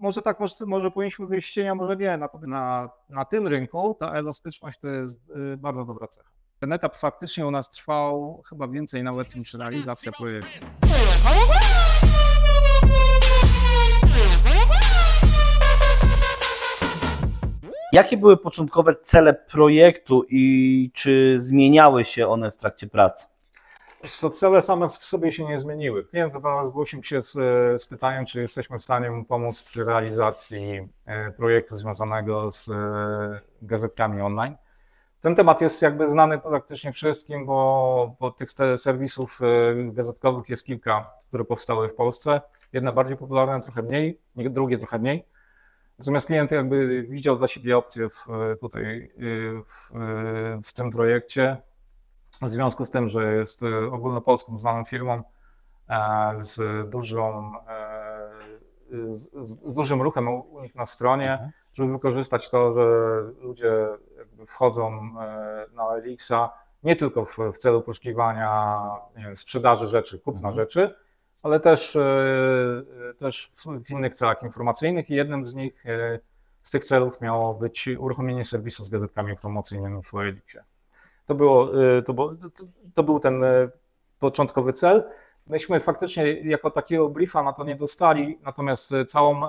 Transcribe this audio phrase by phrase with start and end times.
[0.00, 2.16] może tak, może, może powinniśmy wyjść cienia, może nie.
[2.16, 6.30] Na, na, na tym rynku ta elastyczność to jest y, bardzo dobra cecha.
[6.58, 10.66] Ten etap faktycznie u nas trwał chyba więcej nawet niż realizacja projektu.
[17.92, 23.26] Jakie były początkowe cele projektu i czy zmieniały się one w trakcie pracy?
[24.08, 26.04] Co cele same w sobie się nie zmieniły.
[26.04, 27.32] Klient do nas zgłosił się z,
[27.82, 33.40] z pytaniem, czy jesteśmy w stanie mu pomóc przy realizacji e, projektu związanego z e,
[33.62, 34.56] gazetkami online.
[35.20, 41.10] Ten temat jest jakby znany praktycznie wszystkim, bo, bo tych serwisów e, gazetkowych jest kilka,
[41.28, 42.40] które powstały w Polsce.
[42.72, 45.24] Jedne bardziej popularne, trochę mniej, drugie trochę mniej.
[45.98, 48.26] Natomiast klient jakby widział dla siebie opcję w,
[48.60, 49.10] tutaj
[49.66, 49.90] w,
[50.64, 51.56] w tym projekcie,
[52.42, 53.60] w związku z tym, że jest
[53.92, 55.22] ogólnopolską znaną firmą
[55.88, 58.30] e, z, dużą, e,
[59.08, 59.28] z,
[59.64, 61.50] z dużym ruchem u nich na stronie, Mhm.
[61.72, 62.82] żeby wykorzystać to, że
[63.40, 63.88] ludzie
[64.46, 66.50] wchodzą e, na Elixa
[66.82, 68.82] nie tylko w, w celu poszukiwania
[69.16, 70.54] wiem, sprzedaży rzeczy, kupna Mhm.
[70.54, 70.94] rzeczy,
[71.42, 72.82] ale też, e,
[73.18, 73.50] też
[73.84, 76.18] w, innych celach informacyjnych i jednym z nich e,
[76.62, 80.64] z tych celów miało być uruchomienie serwisu z gazetkami promocyjnymi w Elixie.
[81.26, 83.70] To, było, y, to, było, to, to był ten y,
[84.18, 85.04] początkowy cel.
[85.46, 89.40] Myśmy faktycznie jako takiego briefa na to nie dostali, natomiast y, całą,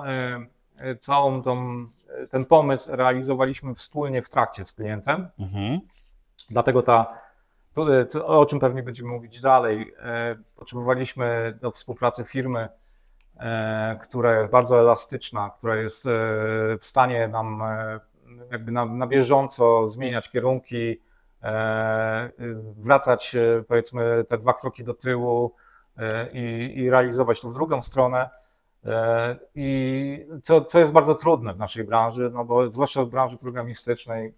[1.00, 1.86] całą tą,
[2.30, 5.28] ten pomysł realizowaliśmy wspólnie w trakcie z klientem.
[5.38, 5.78] Mhm.
[6.50, 7.18] Dlatego ta,
[8.24, 9.94] o czym pewnie będziemy mówić dalej,
[10.56, 12.68] potrzebowaliśmy do współpracy firmy,
[14.02, 16.04] która jest bardzo elastyczna, która jest
[16.80, 17.62] w stanie nam
[18.50, 21.00] jakby na, na bieżąco zmieniać kierunki,
[22.76, 25.54] wracać e, powiedzmy te dwa kroki do tyłu
[25.98, 28.30] e, i, i realizować to w drugą stronę.
[28.84, 33.36] E, I co, co jest bardzo trudne w naszej branży, no bo zwłaszcza w branży
[33.36, 34.34] programistycznej,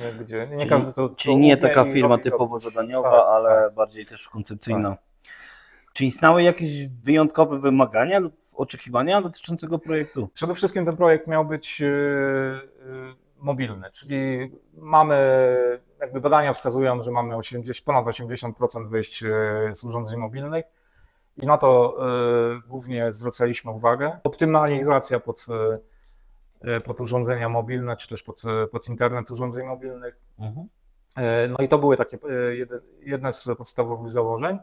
[0.00, 1.08] e, gdzie nie Czyli- każdy to.
[1.08, 2.70] Czyli to nie taka firma typowo dobrze.
[2.70, 3.74] zadaniowa, Tak, ale tak.
[3.74, 4.96] bardziej też koncepcyjna.
[5.92, 10.28] Czy istniały jakieś wyjątkowe wymagania lub oczekiwania dotyczącego projektu?
[10.34, 15.16] Przede wszystkim ten projekt miał być e, e, mobilny, czyli mamy,
[16.00, 19.28] jakby badania wskazują, że mamy 80, ponad 80% wyjść e,
[19.72, 20.64] z urządzeń mobilnych
[21.36, 24.18] i na to e, głównie zwracaliśmy uwagę.
[24.24, 25.46] Optymalizacja pod,
[26.60, 28.42] e, pod urządzenia mobilne, czy też pod,
[28.72, 30.16] pod internet urządzeń mobilnych.
[30.38, 30.68] Mhm.
[31.48, 32.18] No i to były takie
[33.00, 34.58] jedne z podstawowych założeń.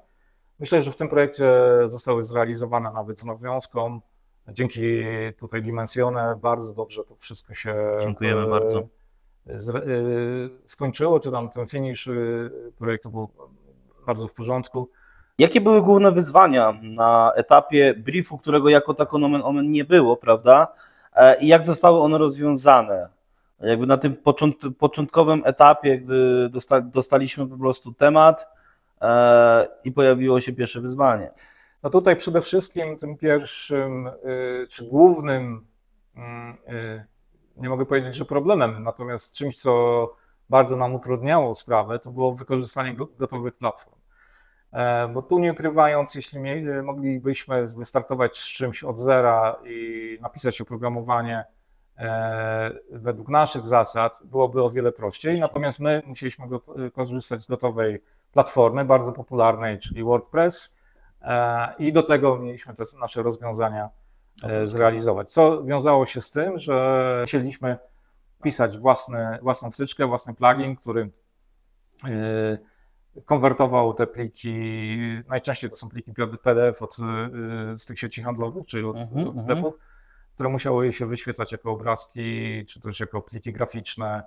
[0.59, 1.53] Myślę, że w tym projekcie
[1.87, 4.01] zostały zrealizowane nawet z nawiązką.
[4.47, 5.03] Dzięki
[5.39, 8.87] tutaj Dimensione bardzo dobrze to wszystko się Dziękujemy e, bardzo.
[9.47, 9.89] zre- e,
[10.65, 12.11] skończyło, czy tam ten finish e,
[12.77, 13.29] projektu był
[14.05, 14.89] bardzo w porządku.
[15.37, 20.67] Jakie były główne wyzwania na etapie briefu, którego jako tako nomen omen nie było, prawda?
[21.39, 23.09] I jak zostały one rozwiązane?
[23.59, 28.47] Jakby na tym począt, początkowym etapie, gdy dosta, dostaliśmy po prostu temat
[29.83, 31.31] i pojawiło się pierwsze wyzwanie.
[31.83, 35.67] No tutaj przede wszystkim tym pierwszym, y, czy głównym,
[36.15, 37.05] mm, y,
[37.57, 40.15] nie mogę powiedzieć, że problemem, natomiast czymś, co
[40.49, 43.97] bardzo nam utrudniało sprawę, to było wykorzystanie go- gotowych platform.
[44.71, 46.39] E, Bo tu nie ukrywając, jeśli
[46.83, 51.43] moglibyśmy wystartować z czymś od zera i napisać oprogramowanie
[51.97, 55.39] e, według naszych zasad, byłoby o wiele prościej.
[55.39, 56.45] Natomiast my musieliśmy
[56.93, 60.77] korzystać z gotowej platformy, bardzo popularnej, czyli WordPress.
[61.23, 63.89] E, I do tego mieliśmy te nasze rozwiązania
[64.43, 65.31] e, zrealizować.
[65.31, 67.77] Co wiązało się z tym, że musieliśmy
[68.43, 71.09] pisać własny, własną wtyczkę, własny plugin, który
[72.05, 72.57] e,
[73.25, 74.97] konwertował te pliki,
[75.27, 76.13] najczęściej to są pliki
[76.43, 76.95] PDF od,
[77.75, 79.73] z tych sieci handlowych, czyli od, Mhm, od sklepów,
[80.33, 84.23] które musiały się wyświetlać jako obrazki, czy też jako pliki graficzne,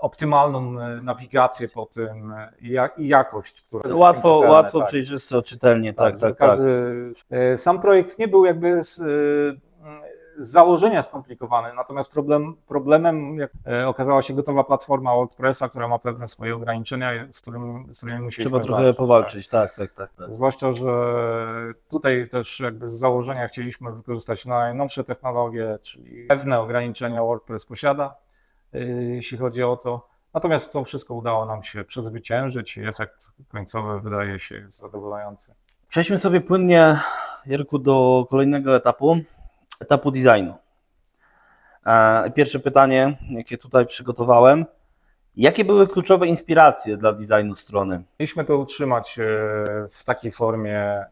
[0.00, 4.88] optymalną e, nawigację po tym e, i ja- i jakość, która Łatwo, czytelne, łatwo tak.
[4.88, 6.48] przejrzysto, czytelnie, tak, że tak, tak.
[6.48, 8.96] każdy, e, Sam projekt nie był jakby z,
[10.38, 13.50] z założenia skomplikowany, natomiast problem, problemem jak,
[13.86, 18.50] okazała się gotowa platforma WordPressa, która ma pewne swoje ograniczenia, z, którym, z którymi musieliśmy
[18.50, 19.96] Trzeba trochę walczyć, powalczyć, tak, tak, tak.
[20.08, 20.10] Tak.
[20.18, 20.32] tak.
[20.32, 20.92] Zwłaszcza, że
[21.88, 28.14] tutaj też jakby z założenia chcieliśmy wykorzystać najnowsze technologie, czyli pewne ograniczenia WordPress posiada,
[29.14, 30.08] jeśli chodzi o to.
[30.34, 35.54] Natomiast to wszystko udało nam się przezwyciężyć i efekt końcowy wydaje się zadowalający.
[35.88, 36.98] Przejdźmy sobie płynnie,
[37.46, 39.16] Jerku, do kolejnego etapu,
[39.80, 40.54] etapu designu.
[41.86, 44.64] E, Pierwsze pytanie, jakie tutaj przygotowałem.
[45.36, 48.04] Jakie były kluczowe inspiracje dla designu strony?
[48.14, 49.22] Chcieliśmy to utrzymać e,
[49.90, 51.06] w takiej formie, e,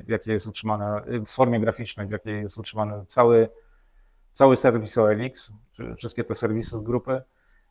[0.00, 3.48] w jakiej jest utrzymane, w formie graficznej, w jakiej jest utrzymany cały,
[4.34, 7.22] cały serwis OLX, czy wszystkie te serwisy z grupy.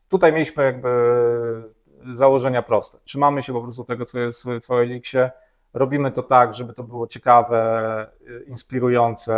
[0.08, 0.90] Tutaj mieliśmy jakby
[2.10, 2.98] założenia proste.
[3.04, 5.30] Trzymamy się po prostu tego, co jest w OLX-ie.
[5.74, 8.10] Robimy to tak, żeby to było ciekawe,
[8.46, 9.36] inspirujące,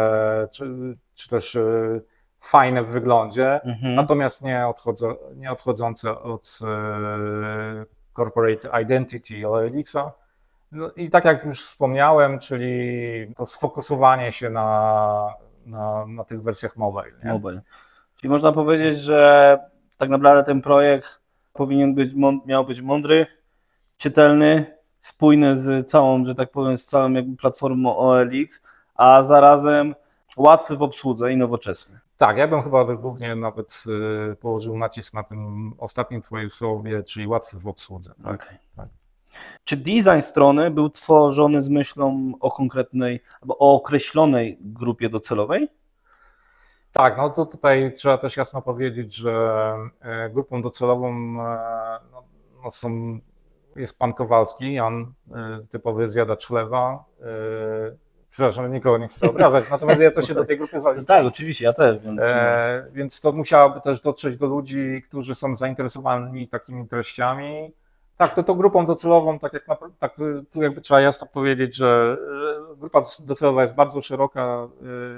[0.53, 2.03] czy, czy też y,
[2.41, 3.95] fajne w wyglądzie, Mhm.
[3.95, 4.65] natomiast nie,
[5.35, 7.85] nie odchodzące od e,
[8.17, 10.13] corporate identity OLX-a.
[10.73, 15.35] No i tak jak już wspomniałem, czyli to sfokusowanie się na,
[15.67, 17.13] na, na tych wersjach mobile.
[17.25, 17.33] Nie?
[17.33, 17.63] Mobile.
[18.17, 19.59] Czyli można powiedzieć, że
[19.97, 21.21] tak naprawdę ten projekt
[21.53, 22.11] powinien być,
[22.47, 23.27] miał być mądry,
[23.97, 28.63] czytelny, spójny z całą, że tak powiem, z całą jakby platformą OLX,
[28.95, 29.95] a zarazem
[30.37, 32.01] łatwy w obsłudze i nowoczesny.
[32.17, 33.85] Tak, ja bym chyba głównie nawet
[34.33, 38.15] y, położył nacisk na tym ostatnim twoim słowie, czyli łatwy w obsłudze.
[38.25, 38.35] Tak?
[38.35, 38.59] Okej.
[38.77, 38.89] tak.
[39.65, 45.69] Czy design strony był tworzony z myślą o konkretnej, albo o określonej grupie docelowej?
[46.93, 51.59] Tak, no to tutaj trzeba też jasno powiedzieć, że e, grupą docelową e,
[52.13, 52.23] no,
[52.65, 53.19] no są,
[53.77, 57.05] jest pan Kowalski, Jan, e, typowy zjadacz chleba.
[58.31, 61.05] Przepraszam, nikogo nie chcę obrażać, natomiast ja też się do tej grupy zaliczam.
[61.05, 65.57] Tak, oczywiście, ja też, więc E, więc to musiałoby też dotrzeć do ludzi, którzy są
[65.57, 67.73] zainteresowani takimi treściami.
[68.17, 70.15] Tak, to, to grupą docelową, tak jak na, tak,
[70.51, 72.17] tu jakby trzeba jasno powiedzieć, że że
[72.77, 74.69] grupa docelowa jest bardzo szeroka,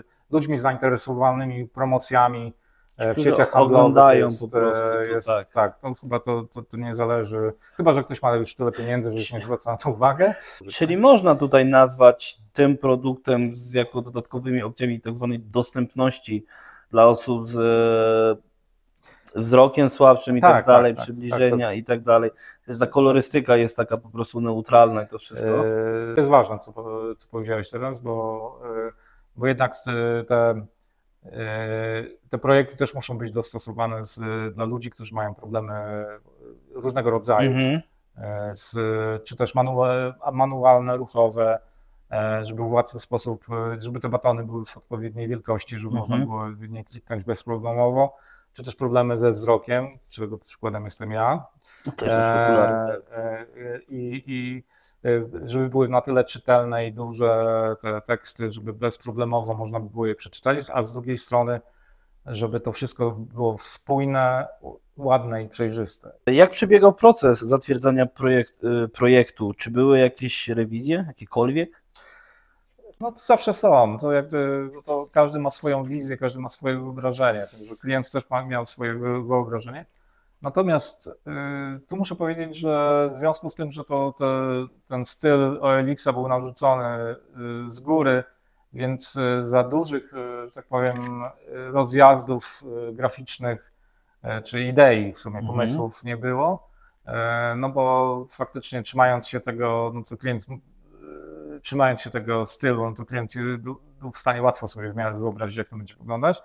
[0.01, 2.53] y, ludźmi zainteresowanymi promocjami
[2.99, 3.79] e, w sieciach handlowych.
[3.79, 5.51] oglądają jest, po prostu, e, to jest, tak.
[5.51, 5.81] tak.
[5.81, 9.17] to chyba to, to, to nie zależy, chyba że ktoś ma już tyle pieniędzy, że
[9.17, 10.35] już nie zwraca na to uwagę.
[10.69, 16.45] Czyli można tutaj nazwać tym produktem z jako dodatkowymi opcjami tak zwanej dostępności
[16.91, 17.59] dla osób z
[19.39, 22.31] wzrokiem słabszym i tak, Tak, dalej, tak, tak, przybliżenia i tak dalej.
[22.67, 25.49] Też ta kolorystyka jest taka po prostu neutralna i to wszystko.
[25.49, 25.63] E,
[26.15, 26.73] To jest ważne, co,
[27.17, 28.91] co powiedziałeś teraz, bo, e,
[29.37, 30.67] bo jednak te, te,
[31.25, 34.21] e, te projekty też muszą być dostosowane z,
[34.55, 36.05] dla ludzi, którzy mają problemy
[36.75, 37.81] różnego rodzaju, Mhm.
[38.57, 38.75] z,
[39.25, 41.59] czy też manua- manualne, ruchowe,
[42.43, 43.45] żeby w łatwy sposób,
[43.79, 46.31] żeby te batony były w odpowiedniej wielkości, żeby można Mhm.
[46.31, 48.17] było w nie kliknąć bezproblemowo,
[48.53, 51.47] czy też problemy ze wzrokiem, czego przykładem jestem ja.
[51.85, 52.93] Też jest popularny.
[52.93, 53.13] tak.
[53.13, 54.65] E, e, I, i
[55.05, 60.07] e, żeby były na tyle czytelne i duże te teksty, żeby bezproblemowo można by było
[60.07, 61.61] je przeczytać, a z drugiej strony,
[62.27, 64.49] żeby to wszystko było spójne,
[64.97, 66.13] ładne i przejrzyste.
[66.27, 69.55] Jak przebiegał proces zatwierdzania projekt, y, projektu?
[69.55, 71.83] Czy były jakieś rewizje, jakiekolwiek?
[73.01, 76.75] No to zawsze są, to jakby no to każdy ma swoją wizję, każdy ma swoje
[76.79, 79.87] wyobrażenie, także klient też miał swoje wy- wyobrażenie.
[80.43, 81.11] Natomiast y,
[81.89, 84.25] tu muszę powiedzieć, że w związku z tym, że to, te,
[84.89, 86.85] ten styl OLX-a był narzucony
[87.67, 88.25] y, z góry,
[88.73, 90.13] więc y, za dużych,
[90.47, 91.23] że tak powiem,
[91.73, 92.63] rozjazdów
[92.93, 93.73] graficznych
[94.45, 95.55] czy idei w sumie Mhm.
[95.55, 96.69] pomysłów nie było.
[97.57, 100.47] No bo faktycznie trzymając się tego, no to klient,
[101.63, 103.81] trzymając się tego stylu, no to klient był,
[104.13, 106.43] w stanie łatwo sobie w miarę wyobrazić, jak to będzie wyglądać.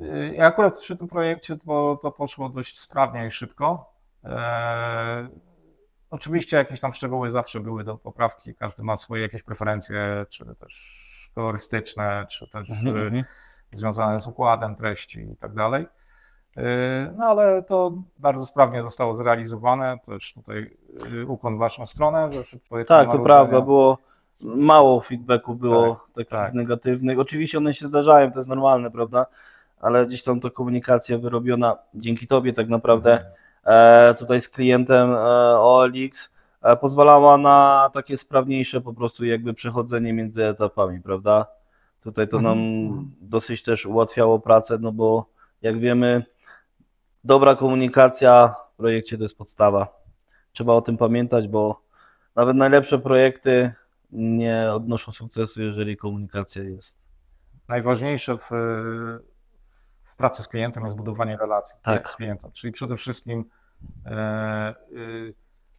[0.00, 3.92] Y, I akurat przy tym projekcie to, to poszło dość sprawnie i szybko.
[4.24, 5.28] E,
[6.10, 11.30] Oczywiście jakieś tam szczegóły zawsze były do poprawki, każdy ma swoje jakieś preferencje, czy też
[11.34, 13.24] kolorystyczne, czy też Mhm, y, mhm.
[13.72, 15.86] związane z układem treści i tak dalej.
[16.56, 16.62] Yy,
[17.16, 19.98] No ale to bardzo sprawnie zostało zrealizowane.
[20.06, 20.76] Też tutaj
[21.26, 23.24] ukłon w waszą stronę, że szybko Tak, to marudzenia.
[23.24, 23.98] prawda, było
[24.40, 26.54] mało feedbacków było takich tak.
[26.54, 27.18] negatywnych.
[27.18, 29.26] Oczywiście one się zdarzają, to jest normalne, prawda?
[29.80, 33.24] Ale gdzieś tam to komunikacja wyrobiona dzięki Tobie tak naprawdę
[33.64, 35.16] e, tutaj z klientem e,
[35.58, 36.30] OLX
[36.62, 41.46] e, pozwalała na takie sprawniejsze po prostu jakby przechodzenie między etapami, prawda?
[42.02, 43.10] Tutaj to nam Mhm.
[43.20, 45.26] dosyć też ułatwiało pracę, no bo
[45.62, 46.24] jak wiemy,
[47.24, 50.00] dobra komunikacja w projekcie to jest podstawa.
[50.52, 51.80] Trzeba o tym pamiętać, bo
[52.36, 53.72] nawet najlepsze projekty
[54.12, 57.06] nie odnoszą sukcesu, jeżeli komunikacja jest.
[57.68, 58.48] Najważniejsze w,
[60.02, 62.08] w pracy z klientem jest budowanie relacji Tak.
[62.08, 63.44] z klientem, czyli przede wszystkim
[64.06, 65.34] e, y,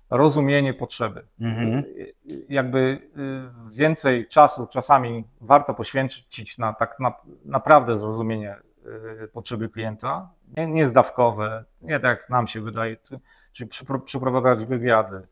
[0.09, 1.27] rozumienie potrzeby.
[1.39, 1.79] Mhm.
[1.79, 2.13] Y,
[2.50, 7.13] Jakby y, więcej czasu czasami warto poświęcić na tak na,
[7.45, 8.55] naprawdę zrozumienie
[9.23, 13.19] y, potrzeby klienta, nie, nie zdawkowe, nie tak nam się wydaje, czy-
[13.53, 15.27] czyli przypro- przeprowadzać wywiady, e,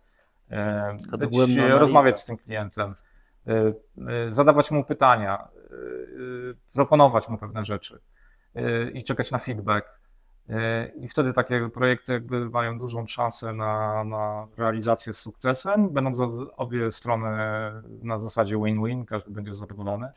[0.50, 1.80] być, dogłębna analiza.
[1.80, 2.96] rozmawiać z tym klientem,
[3.48, 5.48] y, zadawać mu pytania,
[6.74, 8.00] proponować mu pewne rzeczy
[8.94, 10.00] i czekać na feedback.
[10.96, 15.90] I wtedy takie projekty jakby mają dużą szansę na, na realizację z sukcesem.
[15.90, 16.26] Będą za
[16.58, 17.28] obie strony
[18.04, 20.12] na zasadzie win-win, każdy będzie zadowolony.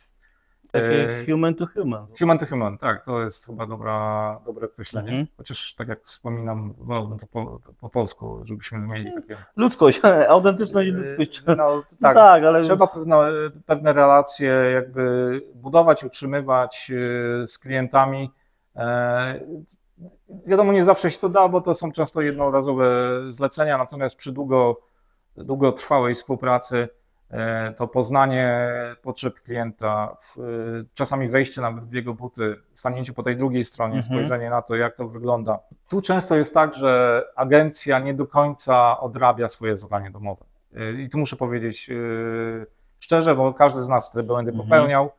[0.72, 2.06] Takie E, human to human.
[2.18, 5.08] Human to human, tak, to jest chyba dobra, dobre określenie.
[5.08, 5.26] Mhm.
[5.36, 9.36] Chociaż tak jak wspominam, wolałbym to po, po polsku, żebyśmy mieli takie.
[9.56, 11.42] Ludzkość, autentyczność i ludzkość.
[11.46, 13.16] No, No tak, tak, ale Trzeba pewne,
[13.66, 16.92] pewne relacje jakby budować, utrzymywać
[17.42, 18.30] e, z klientami.
[18.76, 19.40] E,
[20.46, 22.86] Wiadomo, nie zawsze się to da, bo to są często jednorazowe
[23.28, 24.80] zlecenia, natomiast przy długo,
[25.36, 26.88] długotrwałej współpracy e,
[27.76, 28.68] to poznanie
[29.02, 30.42] potrzeb klienta, e,
[30.94, 34.02] czasami wejście nawet w jego buty, stanięcie po tej drugiej stronie, Mhm.
[34.02, 35.58] spojrzenie na to, jak to wygląda.
[35.88, 40.44] Tu często jest tak, że agencja nie do końca odrabia swoje zadanie domowe.
[40.76, 41.94] E, I tu muszę powiedzieć e,
[42.98, 44.68] szczerze, bo każdy z nas te błędy Mhm.
[44.68, 45.10] popełniał.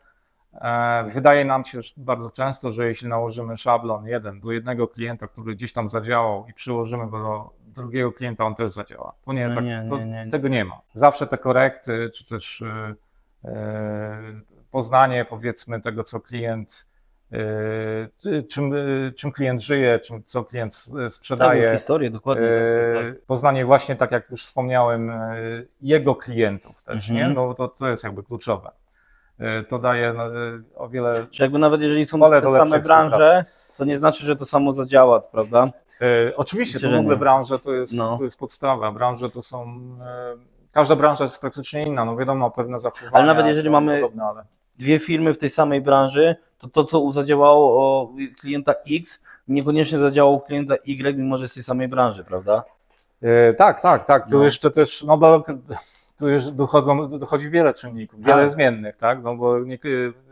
[0.53, 5.55] E, Wydaje nam się bardzo często, że jeśli nałożymy szablon jeden do jednego klienta, który
[5.55, 9.13] gdzieś tam zadziałał i przyłożymy go do drugiego klienta, on też zadziała.
[9.25, 10.32] To nie, No tak, nie, to, nie, nie.
[10.32, 10.82] tego nie ma.
[10.94, 12.96] Zawsze te korekty, czy też e,
[13.46, 14.22] e,
[14.72, 16.88] poznanie powiedzmy tego, co klient,
[17.32, 18.72] e, czym,
[19.15, 21.74] czym klient żyje, czym, co klient sprzedaje.
[21.74, 22.48] historię, dokładnie.
[22.48, 23.25] Tak, tak, tak.
[23.25, 25.12] Poznanie właśnie, tak jak już wspomniałem,
[25.82, 27.30] jego klientów też, Mhm.
[27.30, 27.36] nie?
[27.36, 28.72] No to, to jest jakby kluczowe.
[29.70, 30.24] To daje no,
[30.75, 31.25] o wiele.
[31.32, 33.46] Że jakby nawet jeżeli są te same branże,
[33.77, 35.68] to nie znaczy, że to samo zadziała, prawda?
[36.01, 37.20] E, Oczywiście, Myślę, to w ogóle nie.
[37.20, 38.18] branże to jest, No.
[38.18, 38.92] to jest podstawa.
[38.92, 39.63] Branże to są.
[40.01, 40.36] e,
[40.72, 42.06] Każda branża jest praktycznie inna.
[42.06, 43.12] No wiadomo, pewne zachowania.
[43.13, 44.46] Ale nawet jeżeli mamy- Podobne, ale...
[44.77, 50.75] Dwie firmy w tej samej branży, to to, co zadziałało klienta X, niekoniecznie zadziałało klienta
[50.88, 52.63] Y, mimo że z tej samej branży, prawda?
[53.22, 54.30] E, Tak, tak, tak.
[54.30, 54.44] Tu No.
[54.44, 55.18] jeszcze też, no
[56.24, 58.50] tu już dochodzą, dochodzi wiele czynników, wiele Tak.
[58.50, 59.24] zmiennych, tak?
[59.24, 59.77] No bo nie,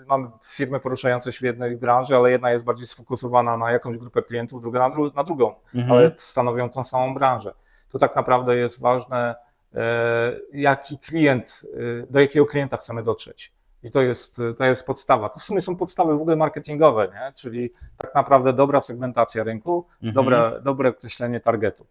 [0.07, 4.21] mamy firmy poruszające się w jednej branży, ale jedna jest bardziej sfokusowana na jakąś grupę
[4.21, 5.91] klientów, druga na, dru- na drugą, Mhm.
[5.91, 7.53] ale stanowią tą samą branżę.
[7.91, 9.35] Tu tak naprawdę jest ważne,
[9.75, 11.61] e, jaki klient,
[12.03, 13.51] e, do jakiego klienta chcemy dotrzeć.
[13.83, 15.29] I to jest, to jest podstawa.
[15.29, 17.33] To w sumie są podstawy w ogóle marketingowe, nie?
[17.35, 20.13] czyli tak naprawdę dobra segmentacja rynku, Mhm.
[20.13, 21.85] dobre, dobre określenie targetu.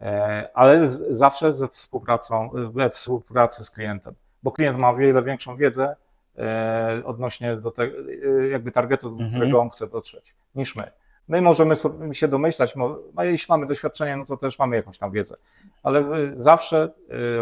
[0.00, 5.56] E, Ale zawsze ze współpracą, we współpracy z klientem, bo klient ma o wiele większą
[5.56, 5.96] wiedzę
[6.38, 7.96] e, odnośnie do tego,
[8.40, 9.30] e, jakby targetu, do Mhm.
[9.30, 10.90] którego on chce dotrzeć, niż my.
[11.28, 12.74] My możemy sobie się domyślać,
[13.16, 15.36] a jeśli mamy doświadczenie, no to też mamy jakąś tam wiedzę,
[15.82, 16.04] ale
[16.36, 16.92] zawsze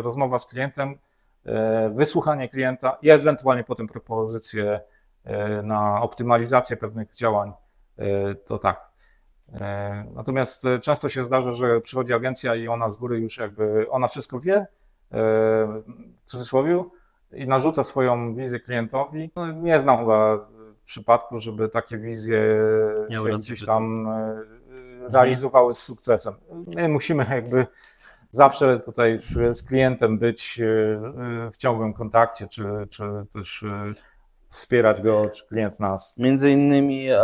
[0.02, 0.99] rozmowa z klientem,
[1.90, 4.80] wysłuchanie klienta i ewentualnie potem propozycje
[5.62, 7.52] na optymalizację pewnych działań,
[8.44, 8.90] to tak.
[9.61, 13.90] E, Natomiast e, często się zdarza, że przychodzi agencja i ona z góry już jakby,
[13.90, 14.66] ona wszystko wie, e,
[15.12, 16.84] w cudzysłowie,
[17.32, 19.30] i narzuca swoją wizję klientowi.
[19.37, 20.49] No, nie znam chyba
[20.84, 22.42] przypadku, żeby takie wizje
[23.11, 24.08] Miały się gdzieś tam
[25.12, 26.34] realizowały z sukcesem.
[26.66, 27.66] My musimy jakby
[28.30, 30.61] zawsze tutaj z, z klientem być
[31.52, 33.64] w ciągłym kontakcie, czy, czy też
[34.54, 36.18] wspierać go, czy klient nas.
[36.18, 37.18] Między innymi e,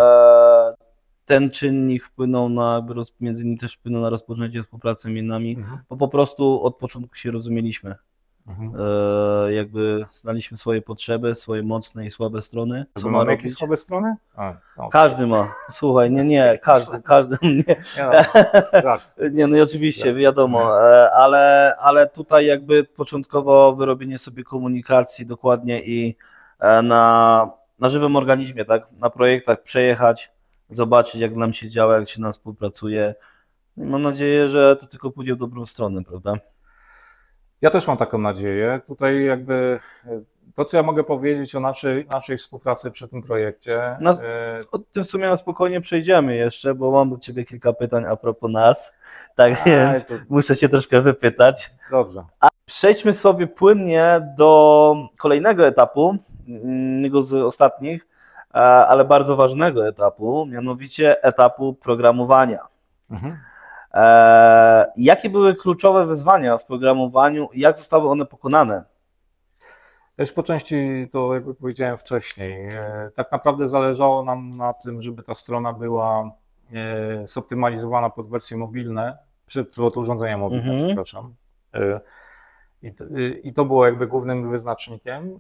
[1.31, 2.87] ten czynnik wpłynął na,
[3.21, 5.57] między innymi też wpłynął na rozpoczęcie współpracy między nami,
[5.89, 7.95] bo po prostu od początku się rozumieliśmy.
[8.47, 8.73] Mhm.
[9.47, 12.87] E, jakby znaliśmy swoje potrzeby, swoje mocne i słabe strony.
[12.95, 14.17] Co mamy jakieś słabe strony?
[14.37, 15.55] A, no, Każdy ma.
[15.71, 17.37] Słuchaj, nie, nie, każdy, każdy.
[17.43, 17.65] Nie,
[17.97, 18.25] nie,
[18.85, 25.27] no, nie no i oczywiście, wiadomo, e, ale, ale tutaj jakby początkowo wyrobienie sobie komunikacji
[25.27, 26.17] dokładnie i
[26.61, 30.33] e, na, na żywym organizmie, tak, na projektach przejechać,
[30.71, 33.15] zobaczyć jak nam się działa, jak się nam współpracuje.
[33.77, 36.35] I mam nadzieję, że to tylko pójdzie w dobrą stronę, prawda?
[37.61, 38.81] Ja też mam taką nadzieję.
[38.87, 40.21] Tutaj jakby e,
[40.55, 43.97] to, co ja mogę powiedzieć o naszej, naszej współpracy przy tym projekcie.
[44.01, 47.73] Nas- e, O tym w sumie na spokojnie przejdziemy jeszcze, bo mam do Ciebie kilka
[47.73, 48.99] pytań a propos nas,
[49.37, 51.71] tak więc a, to muszę Cię troszkę wypytać.
[51.91, 52.25] Dobrze.
[52.65, 56.17] Przejdźmy sobie płynnie do kolejnego etapu,
[56.49, 58.09] mm, jednego z ostatnich,
[58.53, 62.59] ale bardzo ważnego etapu, mianowicie etapu programowania.
[63.11, 63.39] Mhm.
[63.95, 68.85] E, Jakie były kluczowe wyzwania w programowaniu i jak zostały one pokonane?
[70.17, 75.23] Też po części to, jakby powiedziałem wcześniej, e, tak naprawdę zależało nam na tym, żeby
[75.23, 76.31] ta strona była
[76.73, 79.19] e, zoptymalizowana pod wersje mobilne,
[79.77, 80.87] pod urządzenia mobilne, Mhm.
[80.87, 81.35] przepraszam.
[82.83, 85.25] I, y, I to było jakby głównym wyznacznikiem.
[85.35, 85.39] E,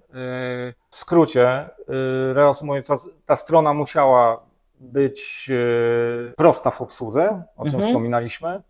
[0.90, 1.70] W skrócie,
[2.34, 2.94] raz mówiąc, ta,
[3.26, 4.40] ta strona musiała
[4.80, 5.50] być
[6.36, 7.84] prosta w obsłudze, o czym Mhm.
[7.84, 8.62] wspominaliśmy,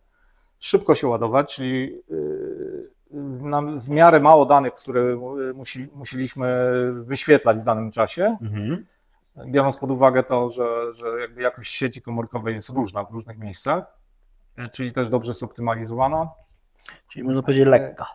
[0.58, 2.90] szybko się ładować, czyli y,
[3.78, 8.36] w, miarę mało danych, które y, musi, musieliśmy wyświetlać w danym czasie,
[9.46, 13.84] biorąc pod uwagę to, że, że jakby jakość sieci komórkowej jest różna w różnych miejscach,
[14.58, 16.28] y, czyli też dobrze zoptymalizowana.
[17.08, 18.06] Czyli można powiedzieć lekka.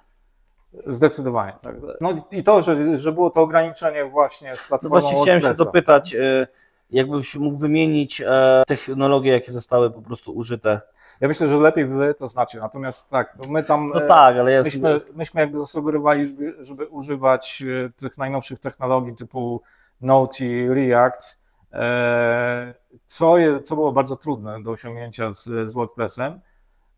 [0.85, 1.53] Zdecydowanie.
[1.61, 1.75] Tak.
[2.01, 5.53] No i to, że, że było to ograniczenie właśnie z No platformą właśnie chciałem się
[5.53, 6.47] dopytać, e,
[6.91, 10.81] jakbyś mógł wymienić e, technologie, jakie zostały po prostu użyte.
[11.21, 12.59] Ja myślę, że lepiej wy to znacie.
[12.59, 13.91] Natomiast tak, no my tam.
[13.95, 14.65] No tak, ale jest...
[14.65, 19.61] Myśmy, myśmy jakby zasugerowali, żeby, żeby używać e, tych najnowszych technologii typu
[20.01, 21.37] Node i React,
[21.73, 22.73] e,
[23.05, 26.39] co, je, co było bardzo trudne do osiągnięcia z, z WordPressem.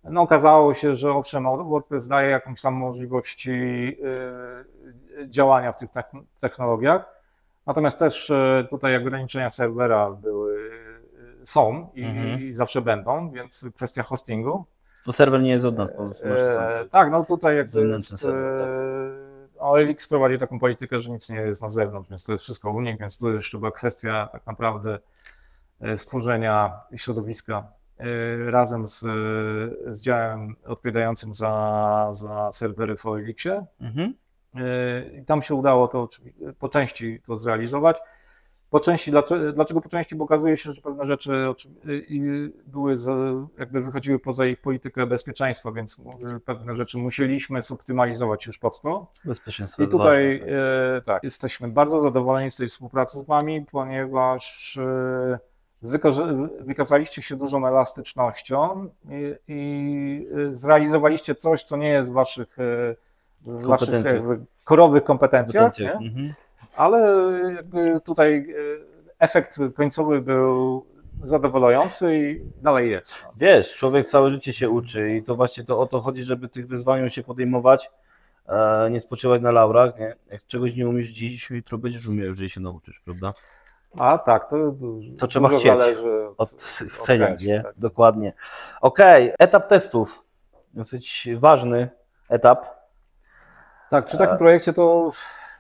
[0.10, 3.52] No okazało się, że owszem, WordPress daje jakąś tam możliwości
[5.22, 7.06] e, działania w tych techn- technologiach,
[7.66, 10.70] natomiast też e, tutaj ograniczenia serwera były,
[11.42, 12.42] e, są i, Mhm.
[12.42, 14.66] i zawsze będą, więc kwestia hostingu.
[15.06, 16.28] To serwer nie jest od nas, po prostu.
[16.28, 16.90] masz E, sam.
[16.90, 18.68] tak, no tutaj jakby Zewnętrzny jest, serwer, tak.
[19.58, 22.72] e, OLX prowadzi taką politykę, że nic nie jest na zewnątrz, więc to jest wszystko
[22.72, 25.00] u nich, więc to jeszcze była kwestia tak naprawdę
[25.82, 27.64] e, stworzenia środowiska e,
[28.50, 29.08] razem z, e,
[29.94, 33.66] z działem odpowiadającym za, za serwery w OLX-ie.
[33.82, 34.14] Mhm.
[34.56, 36.10] E, I tam się udało to
[36.60, 37.98] po części to zrealizować.
[38.70, 40.16] Po części, dlaczego, dlaczego po części?
[40.16, 41.32] Bo okazuje się, że pewne rzeczy
[42.66, 43.16] były, za,
[43.58, 46.02] jakby wychodziły poza ich politykę bezpieczeństwa, więc
[46.36, 49.08] e, pewne rzeczy musieliśmy zoptymalizować już pod to.
[49.26, 50.56] Bezpieczeństwo I tutaj ważne, tak.
[50.98, 55.40] e, tak, jesteśmy bardzo zadowoleni z tej współpracy z Wami, ponieważ e,
[56.60, 62.58] wykazaliście się dużą elastycznością i, i e, zrealizowaliście coś, co nie jest w Waszych,
[63.42, 66.34] w waszych jakby korowych kompetencjach, mhm.
[66.76, 67.00] ale
[67.56, 68.54] jakby tutaj e,
[69.20, 70.86] efekt końcowy był
[71.24, 73.16] zadowalający i dalej jest.
[73.38, 76.68] Wiesz, człowiek całe życie się uczy i to właśnie to o to chodzi, żeby tych
[76.68, 77.90] wyzwaniom się podejmować,
[78.48, 80.16] e, nie spoczywać na laurach, nie?
[80.32, 83.34] Jak czegoś nie umiesz dziś, jutro będziesz umiał, jeżeli się nauczysz, prawda?
[83.98, 84.56] A tak, to,
[85.20, 85.62] To trzeba chcieć.
[85.64, 86.50] zależy Od
[86.90, 87.62] chcenia, chęci, nie?
[87.62, 87.74] tak.
[87.78, 88.34] Dokładnie.
[88.82, 90.24] Okej, etap testów.
[90.74, 91.90] Dosyć ważny
[92.30, 92.68] etap.
[93.90, 95.12] Tak, przy takim projekcie to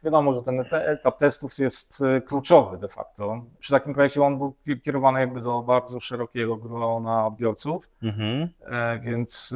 [0.04, 3.42] wiadomo, że ten te- etap testów jest e, kluczowy de facto.
[3.60, 8.50] Przy takim projekcie on był kierowany jakby do bardzo szerokiego grona odbiorców, Mhm.
[8.66, 9.54] e, więc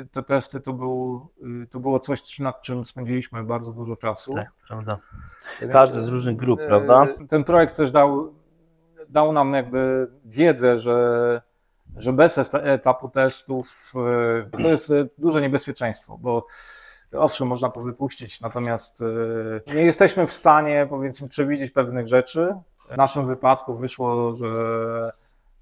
[0.00, 1.28] e, te testy to, był,
[1.62, 4.34] e, to było coś, nad czym spędziliśmy bardzo dużo czasu.
[4.34, 4.98] Tak, prawda.
[5.72, 7.06] Każdy z różnych grup, prawda?
[7.28, 8.34] Ten projekt też dał,
[9.08, 11.42] dał nam jakby wiedzę, że,
[11.96, 13.92] że bez etapu testów
[14.52, 16.46] to jest duże niebezpieczeństwo, bo
[17.16, 19.02] owszem, można to wypuścić, natomiast
[19.70, 22.54] e, nie jesteśmy w stanie powiedzmy przewidzieć pewnych rzeczy.
[22.90, 24.46] W naszym wypadku wyszło, że,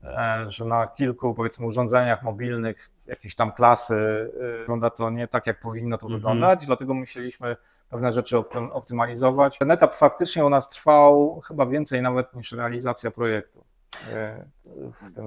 [0.05, 5.47] e, że na kilku powiedzmy urządzeniach mobilnych jakieś tam klasy e, wygląda to nie tak,
[5.47, 6.19] jak powinno to Mhm.
[6.21, 7.57] wyglądać, dlatego musieliśmy
[7.91, 9.59] pewne rzeczy optym- optymalizować.
[9.59, 13.65] Ten etap faktycznie u nas trwał chyba więcej nawet niż realizacja projektu.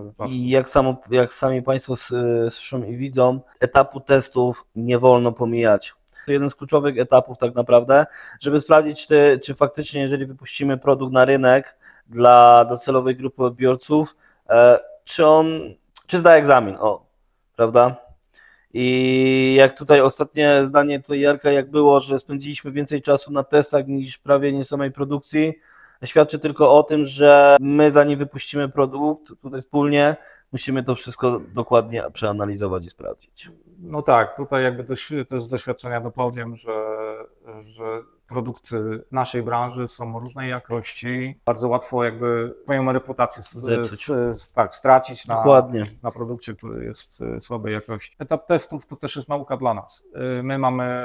[0.03, 0.25] wypadku.
[0.33, 5.93] I jak, samo, jak sami Państwo słyszą i widzą, etapu testów nie wolno pomijać.
[6.27, 8.05] Jeden z kluczowych etapów tak naprawdę,
[8.39, 14.15] żeby sprawdzić, czy, czy faktycznie, jeżeli wypuścimy produkt na rynek dla docelowej grupy odbiorców,
[14.49, 15.59] e, czy on,
[16.07, 17.05] czy zda egzamin, o,
[17.55, 17.95] prawda?
[18.73, 23.87] I jak tutaj ostatnie zdanie tutaj Jarka, jak było, że spędziliśmy więcej czasu na testach
[23.87, 25.53] niż prawie nie samej produkcji,
[26.03, 30.15] świadczy tylko o tym, że my zanim wypuścimy produkt tutaj wspólnie,
[30.55, 33.51] musimy to wszystko dokładnie przeanalizować i sprawdzić.
[33.79, 36.73] No tak, tutaj jakby dość, też z doświadczenia dopowiem, że,
[37.61, 37.83] że
[38.27, 41.39] produkty naszej branży są różnej jakości.
[41.45, 44.09] Bardzo łatwo jakby swoją reputację Zepsuć.
[44.09, 45.85] s- tak, stracić na, Dokładnie.
[46.03, 48.15] na produkcie, który jest e, słabej jakości.
[48.19, 50.03] Etap testów to też jest nauka dla nas.
[50.39, 51.03] E, My mamy,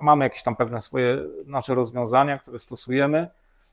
[0.00, 3.28] mamy jakieś tam pewne swoje nasze rozwiązania, które stosujemy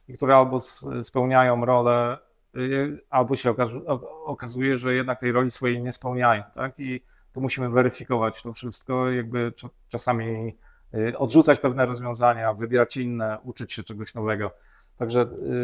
[0.08, 0.60] i które albo
[1.04, 2.29] spełniają rolę, y,
[3.10, 3.56] albo się
[4.26, 6.80] okazuje, że jednak tej roli swojej nie spełniają, tak?
[6.80, 7.02] I
[7.34, 10.56] tu musimy weryfikować to wszystko, jakby cza- czasami
[10.94, 14.52] y, odrzucać pewne rozwiązania, wybierać inne, uczyć się czegoś nowego.
[14.98, 15.22] Także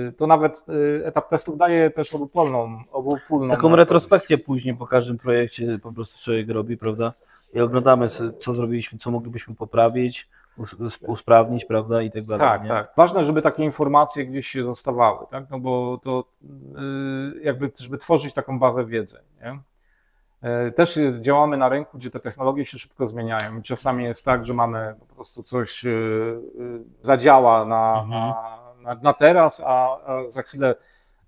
[0.09, 5.17] y, to nawet y, etap testów daje też obopólną, obopólną Taką retrospekcję później po każdym
[5.17, 7.13] projekcie po prostu człowiek robi, prawda?
[7.53, 8.07] I oglądamy,
[8.39, 10.29] co zrobiliśmy, co moglibyśmy poprawić,
[11.07, 12.01] usprawnić, prawda?
[12.01, 12.39] I tak dalej.
[12.39, 12.69] Tak, nie?
[12.69, 12.91] tak.
[12.97, 15.49] Ważne, żeby takie informacje gdzieś się zostawały, tak?
[15.49, 19.59] No bo to y, jakby, żeby tworzyć taką bazę wiedzy, nie?
[20.41, 23.61] E, Też działamy na rynku, gdzie te technologie się szybko zmieniają.
[23.61, 28.21] Czasami jest tak, że mamy po prostu coś y, y, zadziała na, Mhm.
[28.29, 30.75] na, na, na teraz, a, a za chwilę,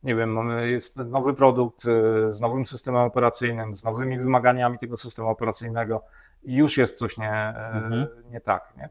[0.07, 5.29] nie wiem, jest nowy produkt y, z nowym systemem operacyjnym, z nowymi wymaganiami tego systemu
[5.29, 6.01] operacyjnego
[6.43, 8.07] i już jest coś nie, e, Mhm.
[8.31, 8.89] nie tak, nie?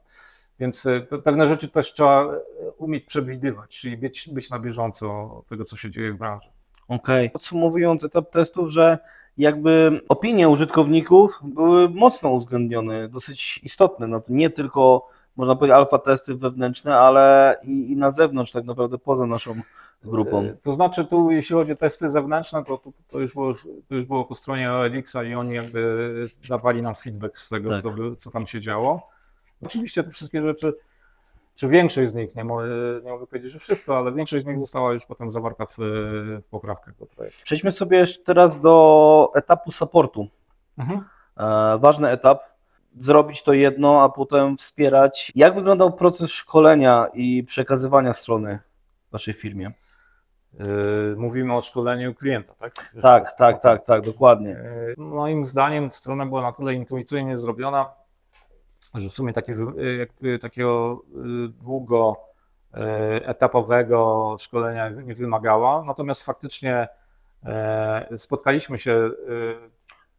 [0.60, 2.40] Więc pe- pewne rzeczy też trzeba e,
[2.78, 6.48] umieć przewidywać, czyli być, być na bieżąco tego, co się dzieje w branży.
[6.88, 7.30] Okej.
[7.30, 8.98] Podsumowując etap testów, że
[9.38, 14.06] jakby opinie użytkowników były mocno uwzględnione, dosyć istotne.
[14.06, 18.98] No, nie tylko, można powiedzieć, alfa testy wewnętrzne, ale i, i na zewnątrz, tak naprawdę
[18.98, 19.54] poza naszą
[20.10, 20.42] grupą.
[20.42, 23.52] E, To znaczy tu, jeśli chodzi o testy zewnętrzne, to, to, to, już, było,
[23.88, 27.82] to już było po stronie OLX-a i oni jakby dawali nam feedback z tego, Tak.
[27.82, 29.08] co, co tam się działo.
[29.62, 30.74] Oczywiście te wszystkie rzeczy,
[31.54, 32.66] czy większość z nich, nie, mo-
[33.04, 36.42] nie mogę powiedzieć, że wszystko, ale większość z nich została już potem zawarta w, w
[36.50, 37.40] poprawkach do projektu.
[37.44, 40.26] Przejdźmy sobie jeszcze teraz do etapu supportu.
[40.78, 41.00] Mhm.
[41.36, 42.40] E, ważny etap.
[42.98, 45.32] Zrobić to jedno, a potem wspierać.
[45.34, 48.58] Jak wyglądał proces szkolenia i przekazywania strony
[49.08, 49.72] w Waszej firmie?
[50.58, 52.72] Yy, Mówimy o szkoleniu klienta, tak?
[53.02, 54.50] Tak, tak, tak, tak, dokładnie.
[54.50, 57.90] Yy, Moim zdaniem strona była na tyle intuicyjnie zrobiona,
[58.94, 59.54] że w sumie takie,
[59.98, 62.16] jakby takiego yy, długo
[62.74, 62.80] yy,
[63.26, 65.84] etapowego szkolenia nie wymagała.
[65.86, 66.88] Natomiast faktycznie
[68.10, 68.90] yy, spotkaliśmy się
[69.28, 69.70] yy,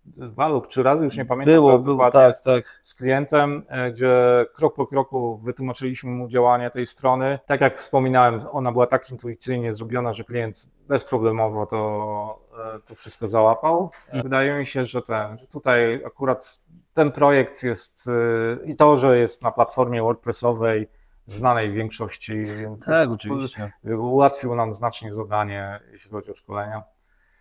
[0.07, 2.79] dwa lub trzy razy, już nie pamiętam Było, było, tak, tak.
[2.83, 7.39] z klientem, e, gdzie krok po kroku wytłumaczyliśmy mu działanie tej strony.
[7.45, 12.39] Tak jak wspominałem, ona była tak intuicyjnie zrobiona, że klient bezproblemowo to,
[12.75, 13.91] e, to wszystko załapał.
[14.13, 16.59] I wydaje mi się, że, ten, że tutaj akurat
[16.93, 20.89] ten projekt jest e, i to, że jest na platformie WordPressowej
[21.25, 23.71] znanej większości, więc Tak, oczywiście.
[23.83, 26.83] ułatwił nam znacznie zadanie, jeśli chodzi o szkolenia.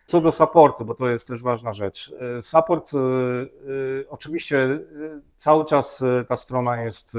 [0.06, 2.12] Co do supportu, bo to jest też ważna rzecz.
[2.38, 4.80] Y, Support, y, y, oczywiście
[5.36, 7.16] cały czas ta strona jest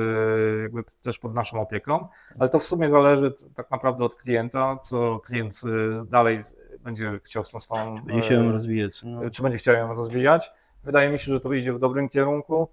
[0.63, 2.07] jakby też pod naszą opieką,
[2.39, 5.61] ale to w sumie zależy tak naprawdę od klienta, co klient
[6.05, 6.39] dalej
[6.79, 9.03] będzie chciał z tą stroną, Będzie się y, rozwijać.
[9.03, 9.29] No.
[9.29, 10.51] czy będzie chciał ją rozwijać.
[10.83, 12.67] Wydaje mi się, że to idzie w dobrym kierunku.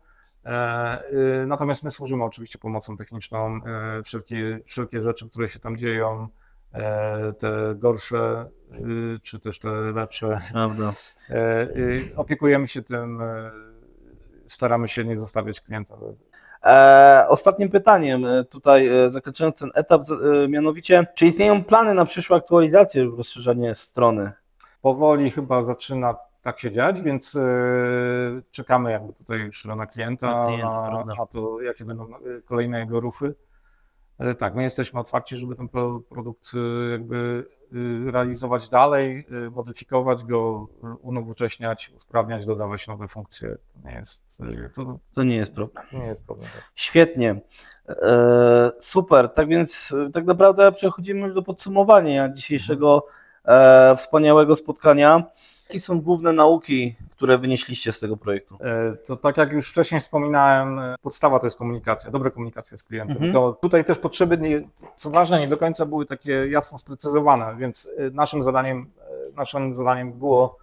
[0.44, 3.60] E, Natomiast my służymy oczywiście pomocą techniczną.
[3.66, 6.28] e, Wszelkie, wszelkie rzeczy, które się tam dzieją, e,
[7.38, 10.90] te gorsze, y, czy też te lepsze, Prawda.
[11.30, 13.50] e, y, opiekujemy się tym, e,
[14.46, 15.94] staramy się nie zostawiać klienta.
[16.64, 20.02] E, ostatnim pytaniem, e, tutaj e, zakończając ten etap,
[20.44, 24.32] e, mianowicie, czy istnieją plany na przyszłą aktualizację lub rozszerzenie strony?
[24.82, 27.40] Powoli chyba zaczyna tak się dziać, więc e,
[28.50, 31.14] czekamy jakby tutaj już na klienta, Na klienta, na, prawda.
[31.18, 33.34] na to, jakie będą e, kolejne jego ruchy.
[34.18, 37.46] Ale tak, my jesteśmy otwarci, żeby ten pro, produkt e, jakby
[38.08, 43.56] e, realizować dalej, e, modyfikować go, e, unowocześniać, usprawniać, dodawać nowe funkcje.
[43.82, 45.86] To nie jest, e, to To nie jest problem.
[45.92, 46.48] nie jest problem.
[46.74, 47.40] Świetnie.
[47.88, 49.28] E, super.
[49.28, 53.06] Tak więc e, tak naprawdę przechodzimy już do podsumowania dzisiejszego
[53.44, 55.24] e, wspaniałego spotkania.
[55.68, 58.58] Jakie są główne nauki, które wynieśliście z tego projektu?
[58.60, 62.82] E, To tak jak już wcześniej wspominałem, e, podstawa to jest komunikacja, dobra komunikacja z
[62.84, 63.16] klientem.
[63.16, 63.32] Mhm.
[63.32, 67.88] To tutaj też potrzeby, nie, co ważne, nie do końca były takie jasno sprecyzowane, więc
[67.98, 68.90] e, naszym zadaniem,
[69.36, 70.58] naszym zadaniem było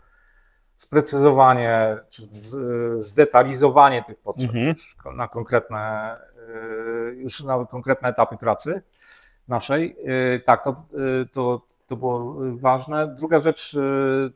[0.77, 2.23] sprecyzowanie, czy
[2.97, 4.75] zdetalizowanie tych potrzeb Mhm.
[5.17, 6.15] na konkretne,
[7.15, 8.81] już na konkretne etapy pracy
[9.47, 9.95] naszej.
[10.45, 10.83] Tak, to,
[11.31, 11.61] to,
[11.91, 13.07] to było ważne.
[13.07, 13.79] Druga rzecz e,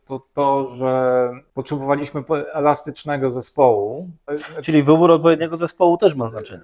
[0.05, 4.09] to to, że potrzebowaliśmy po- elastycznego zespołu.
[4.61, 6.63] Czyli wybór odpowiedniego zespołu też ma znaczenie.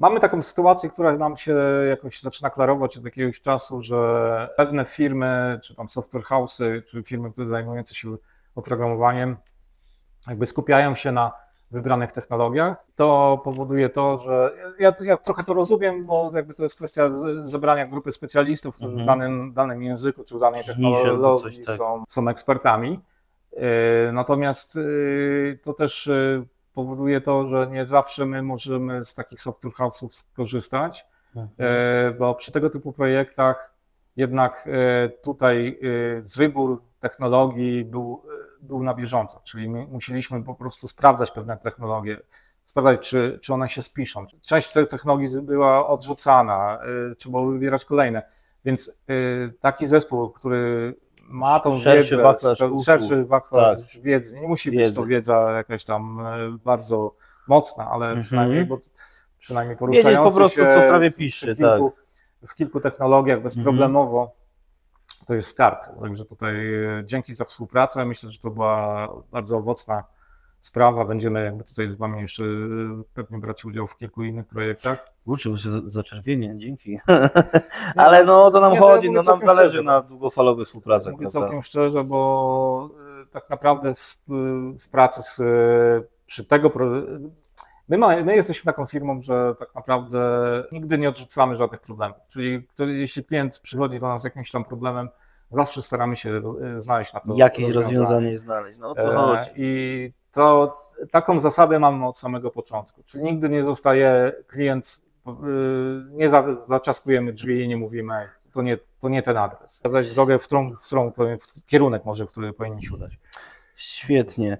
[0.00, 1.56] Mamy taką sytuację, która nam się
[1.88, 7.32] jakoś zaczyna klarować od jakiegoś czasu, że pewne firmy, czy tam software house'y, czy firmy,
[7.32, 8.16] które zajmujące się
[8.54, 9.36] oprogramowaniem,
[10.28, 11.32] jakby skupiają się na
[11.70, 12.76] wybranych technologiach.
[12.96, 17.48] To powoduje to, że ja, ja trochę to rozumiem, bo jakby to jest kwestia z-
[17.50, 19.18] zebrania grupy specjalistów, którzy w Mhm.
[19.18, 21.74] danym, danym języku czy w danej W technologii coś, tak.
[21.76, 23.00] są, są ekspertami.
[23.52, 23.60] Yy,
[24.12, 29.72] Natomiast yy, to też yy, powoduje to, że nie zawsze my możemy z takich software
[29.74, 32.14] house'ów skorzystać, Mhm.
[32.18, 33.74] bo przy tego typu projektach
[34.16, 34.68] jednak
[35.22, 35.78] tutaj
[36.36, 38.22] wybór technologii był,
[38.60, 42.20] był na bieżąco, czyli my musieliśmy po prostu sprawdzać pewne technologie,
[42.64, 44.26] sprawdzać, czy, czy one się spiszą.
[44.46, 46.78] Część tych technologii była odrzucana,
[47.18, 48.22] trzeba było wybierać kolejne,
[48.64, 49.12] więc e,
[49.60, 50.94] taki zespół, który
[51.28, 52.84] ma tą Szerszy wiedzę, wachlarz usług.
[52.84, 54.02] szerszy wachlarz Tak.
[54.02, 54.94] wiedzy, nie musi być Wiedzy.
[54.94, 57.14] to wiedza jakaś tam e, bardzo
[57.48, 58.24] mocna, ale Mhm.
[58.24, 58.78] przynajmniej, bo
[59.38, 61.92] przynajmniej Wiedzieć po poruszający prostu, się co w trawie w- kilku,
[62.46, 64.36] w kilku technologiach bezproblemowo,
[65.26, 66.00] to jest skarb.
[66.00, 68.04] Także tutaj e, dzięki za współpracę.
[68.04, 70.04] Myślę, że to była bardzo owocna
[70.60, 71.04] sprawa.
[71.04, 72.48] Będziemy jakby tutaj z Wami jeszcze e,
[73.14, 75.06] pewnie brać udział w kilku innych projektach.
[75.24, 76.98] Kurczę, bo się za- zaczerwienie, dzięki.
[77.96, 81.12] Ale no to nam Nie, no chodzi, no nam zależy szczerze, na długofalowych współpracach.
[81.12, 81.40] Mówię prawda?
[81.40, 82.90] całkiem szczerze, bo
[83.22, 84.18] e, tak naprawdę w,
[84.80, 85.40] w pracy z,
[86.26, 86.70] przy tego.
[87.88, 90.18] My, ma, my jesteśmy taką firmą, że tak naprawdę
[90.72, 92.18] nigdy nie odrzucamy żadnych problemów.
[92.28, 95.08] Czyli jeśli klient przychodzi do nas z jakimś tam problemem,
[95.50, 98.78] zawsze staramy się roz- znaleźć na to Jakieś rozwiązanie znaleźć.
[98.78, 99.50] No to E, chodzi.
[99.56, 100.78] I to
[101.10, 103.02] taką zasadę mamy od samego początku.
[103.02, 105.32] Czyli nigdy nie zostaje klient, y,
[106.10, 109.72] nie za, zaczaskujemy drzwi i nie mówimy, to nie, to nie ten adres.
[109.72, 113.18] Wskazać drogę, w którą, w którą w kierunek może, w który się udać.
[113.76, 114.58] Świetnie.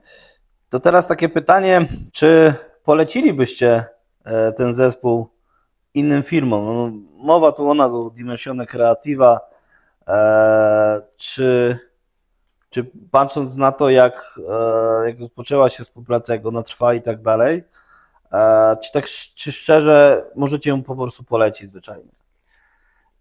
[0.71, 2.55] To teraz takie pytanie, czy
[2.87, 3.85] polecilibyście
[4.25, 5.29] e, ten zespół
[5.95, 6.67] innym firmom?
[6.67, 6.91] No,
[7.25, 9.41] mowa tu o nas, o Dimensione Creativa.
[10.09, 11.79] E, czy,
[12.71, 17.23] czy patrząc na to, jak, e, jak rozpoczęła się współpraca, jak ona trwa i tak
[17.23, 17.65] dalej,
[18.83, 22.11] czy tak czy szczerze możecie ją po prostu polecić zwyczajnie?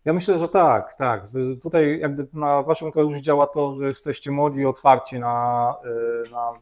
[0.06, 1.24] Ja myślę, że tak, tak.
[1.62, 5.76] Tutaj jakby na waszym korzyść działa to, że jesteście młodzi i otwarci na,
[6.32, 6.54] na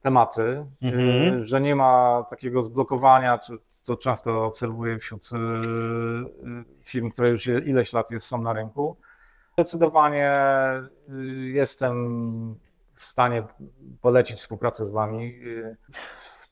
[0.00, 1.34] tematy, Mhm.
[1.40, 3.38] y, że nie ma takiego zblokowania,
[3.70, 8.96] co, często obserwuję wśród y, y, firm, które już ileś lat jest, są na rynku.
[9.52, 10.32] Zdecydowanie
[11.52, 12.54] jestem
[12.94, 13.42] w stanie
[14.00, 15.38] polecić współpracę z wami.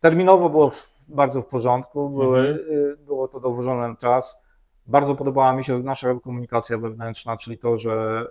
[0.01, 0.73] Terminowo było
[1.09, 4.43] bardzo w porządku, były, y, było to dołożone czas.
[4.87, 8.27] Bardzo podobała mi się nasza komunikacja wewnętrzna, czyli to, że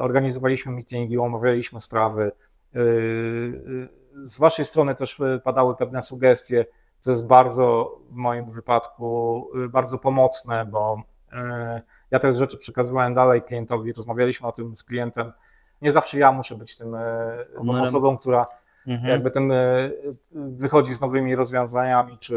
[0.00, 2.32] organizowaliśmy meetingi, omawialiśmy sprawy.
[2.74, 3.88] Y, y,
[4.26, 6.66] Z Waszej strony też y, padały pewne sugestie,
[6.98, 11.02] co jest bardzo w moim wypadku bardzo pomocne, bo
[12.10, 15.32] ja te rzeczy przekazywałem dalej klientowi, rozmawialiśmy o tym z klientem.
[15.82, 16.96] Nie zawsze ja muszę być tym,
[17.56, 18.46] tą osobą, która
[18.86, 19.10] Mhm.
[19.10, 19.90] jakby ten e,
[20.32, 22.36] wychodzi z nowymi rozwiązaniami czy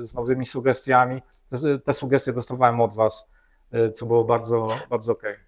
[0.00, 1.22] z nowymi sugestiami.
[1.48, 3.30] Te, te sugestie dostawałem od Was,
[3.72, 5.34] e, co było bardzo, bardzo okej.
[5.34, 5.38] Y,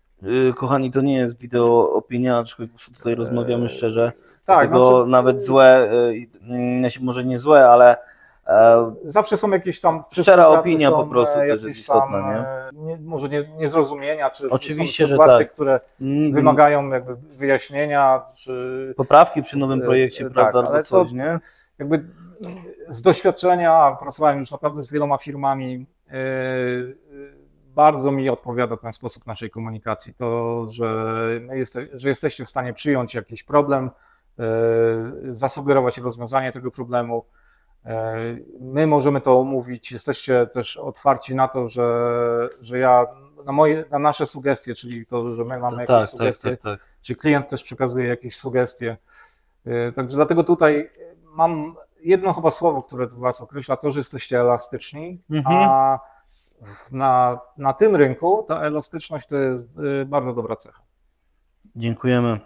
[0.56, 4.12] Kochani, to nie jest wideo opinia, aczkolwiek tutaj rozmawiamy szczerze.
[4.44, 6.26] Tak, znaczy, nawet złe, y,
[6.82, 7.96] jeśli może nie złe, ale
[8.46, 10.02] e, zawsze są jakieś tam.
[10.12, 12.36] Szczera opinia po prostu e, też jest istotna, tam, nie?
[12.36, 12.96] e, nie?
[12.96, 15.54] Może nie, niezrozumienia, czy Oczywiście, że sytuacje, tak.
[15.54, 15.80] które
[16.32, 21.38] wymagają jakby wyjaśnienia, czy poprawki przy nowym projekcie, prawda, tak, ale coś, to- nie?
[21.78, 22.04] jakby
[22.88, 26.96] z doświadczenia, pracowałem już naprawdę z wieloma firmami, yy,
[27.74, 30.14] bardzo mi odpowiada ten sposób naszej komunikacji.
[30.14, 31.14] To, że,
[31.52, 33.90] jeste, że jesteście w stanie przyjąć jakiś problem,
[34.38, 37.24] yy, zasugerować rozwiązanie tego problemu.
[37.84, 37.92] Yy,
[38.60, 39.92] My możemy to omówić.
[39.92, 41.88] Jesteście też otwarci na to, że,
[42.60, 43.06] że ja
[43.44, 46.60] na, moje, na nasze sugestie, czyli to, że my mamy jakieś Tak, tak, sugestie, tak,
[46.60, 46.80] tak.
[47.02, 48.96] czy klient też przekazuje jakieś sugestie.
[49.64, 50.90] Yy, Także dlatego tutaj
[51.24, 55.56] mam jedno chyba słowo, które Was określa, to, że jesteście elastyczni, Mhm.
[55.58, 55.98] a
[56.92, 60.82] na, na tym rynku ta elastyczność to jest yy, bardzo dobra cecha.
[61.76, 62.40] Dziękujemy.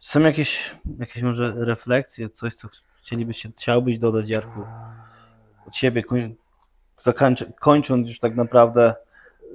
[0.00, 2.68] Są jakieś, jakieś może refleksje, coś, co
[2.98, 4.60] chcielibyście, chciałbyś dodać, Jarku,
[5.68, 6.34] od siebie, koń,
[6.98, 8.94] zakończy, kończąc już tak naprawdę.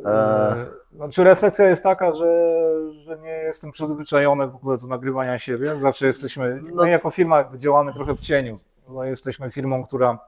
[0.06, 0.56] E,
[0.92, 2.52] Yy, Znaczy refleksja jest taka, że,
[2.94, 5.76] że nie jestem przyzwyczajony w ogóle do nagrywania siebie.
[5.76, 8.60] Zawsze jesteśmy, No- my jako firma działamy trochę w cieniu.
[8.90, 10.20] No, jesteśmy firmą, która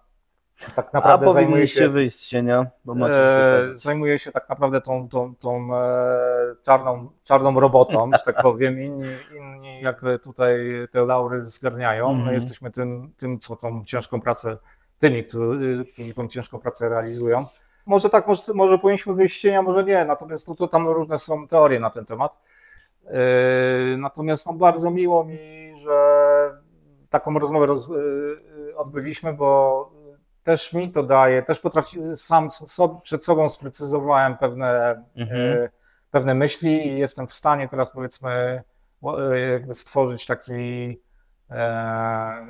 [0.76, 4.50] tak a naprawdę zajmuje powinniście się wyjść z cienia, bo macie E, zajmuje się tak
[4.50, 8.82] naprawdę tą, tą, tą e, czarną, czarną robotą, że tak powiem.
[8.82, 9.06] Inni,
[9.38, 10.60] inni jakby tutaj
[10.91, 12.08] te laury zgarniają.
[12.13, 12.36] My Mhm.
[12.36, 14.58] jesteśmy tym, tym, co tą ciężką pracę,
[15.00, 17.45] tymi, którzy, którzy tą ciężką pracę realizują.
[17.86, 21.19] Może tak, może, może powinniśmy wyjść z cienia, może nie, natomiast to, to tam różne
[21.19, 22.39] są teorie na ten temat.
[23.06, 25.91] E, Natomiast no, bardzo miło mi, że
[27.10, 30.01] taką rozmowę roz, e, odbyliśmy, bo
[30.43, 35.58] też mi to daje, też potrafi, sam so, przed sobą sprecyzowałem pewne, Mhm.
[35.58, 35.69] e,
[36.12, 38.63] pewne myśli i jestem w stanie teraz powiedzmy
[39.34, 40.99] e, jakby stworzyć taki,
[41.49, 41.56] e,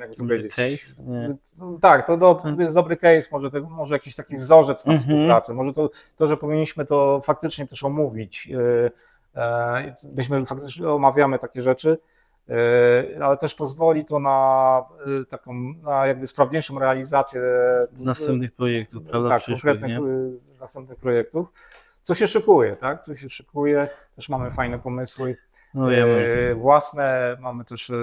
[0.00, 1.02] jak to powiedzieć, case?
[1.06, 1.34] Nie.
[1.80, 5.08] tak, to, do, to jest dobry case, może, to, może jakiś taki wzorzec na Mhm.
[5.08, 8.50] współpracę, może to, to, że powinniśmy to faktycznie też omówić,
[9.36, 11.96] e, e, byśmy faktycznie omawiamy takie rzeczy, e,
[13.22, 14.84] ale też pozwoli to na
[15.22, 17.42] e, taką, na jakby sprawniejszą realizację
[17.92, 19.98] Następnych projektów, prawda, tak, konkretnych nie?
[19.98, 21.48] e, następnych projektów.
[22.02, 23.02] Co się szykuje, tak?
[23.02, 25.36] Co się szykuje, też mamy fajne pomysły.
[25.74, 25.94] No.
[25.94, 27.94] E, własne, mamy też e,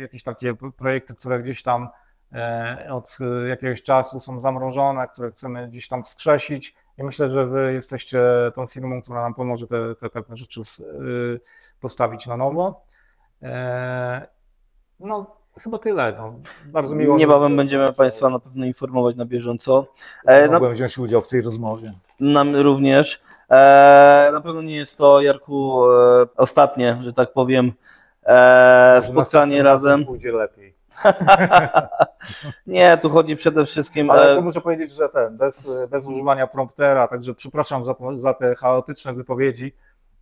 [0.00, 1.88] jakieś takie projekty, które gdzieś tam
[2.32, 7.46] e, od e, jakiegoś czasu są zamrożone, które chcemy gdzieś tam wskrzesić i myślę, że
[7.46, 8.22] wy jesteście
[8.54, 10.84] tą firmą, która nam pomoże te, te pewne rzeczy e,
[11.80, 12.84] postawić na nowo.
[13.42, 14.26] E,
[15.00, 16.12] No, chyba tyle.
[16.18, 16.34] No,
[16.66, 17.14] bardzo miło.
[17.14, 19.86] mi, Niebawem będziemy Państwa na pewno informować na bieżąco.
[20.26, 21.92] E, na, Mogłem wziąć udział w tej rozmowie.
[22.20, 23.22] nam również.
[23.50, 27.72] E, na pewno nie jest to, Jarku, e, ostatnie, że tak powiem,
[28.26, 30.04] e, Może spotkanie razem.
[30.06, 30.74] Pójdzie lepiej.
[32.66, 34.10] Nie, tu chodzi przede wszystkim.
[34.10, 38.34] Ale to E, muszę powiedzieć, że ten, bez, bez używania promptera, także przepraszam za, za
[38.34, 39.74] te chaotyczne wypowiedzi.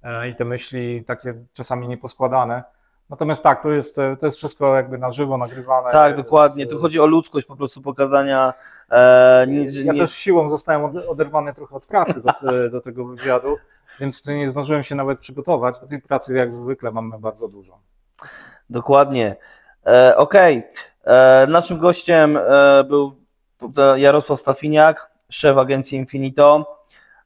[0.03, 2.63] e, i te myśli takie czasami nieposkładane.
[3.11, 5.91] Natomiast tak, to jest, e, to jest wszystko jakby na żywo nagrywane.
[5.91, 6.67] Tak, z- dokładnie.
[6.67, 8.53] Tu chodzi o ludzkość, po prostu pokazania.
[8.91, 13.05] E, nie, Ja nie, też siłą zostałem od- oderwany trochę od pracy do, do tego
[13.05, 13.57] wywiadu,
[14.01, 17.79] więc nie zdążyłem się nawet przygotować, bo tej pracy jak zwykle mamy bardzo dużo.
[18.71, 19.37] Dokładnie.
[19.87, 20.63] E, Okej.
[21.05, 23.13] E, Naszym gościem e, był
[23.97, 26.77] Jarosław Stafiniak, szef agencji Infinito,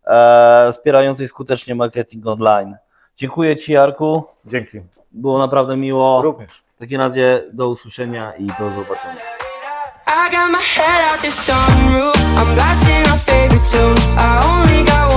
[0.07, 2.77] e, wspierającej skutecznie marketing online.
[3.17, 4.25] Dziękuję Ci, Jarku.
[4.47, 4.81] Dzięki.
[5.13, 6.23] Było naprawdę miło.
[6.23, 6.63] Również.
[6.77, 9.21] W takim razie do usłyszenia i do zobaczenia.
[10.07, 12.15] I got my head out the sunroof.
[12.37, 14.15] I'm blasting our favorite tunes.
[14.17, 15.14] I only got